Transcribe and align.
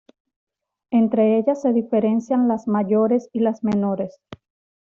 Entre 0.89 1.37
ellas 1.37 1.61
se 1.61 1.73
diferencian 1.73 2.47
las 2.47 2.67
"mayores" 2.67 3.29
y 3.33 3.41
las 3.41 3.63
"menores". 3.63 4.19